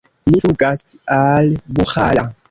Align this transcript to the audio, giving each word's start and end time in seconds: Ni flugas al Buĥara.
Ni 0.35 0.39
flugas 0.45 0.81
al 1.17 1.51
Buĥara. 1.77 2.25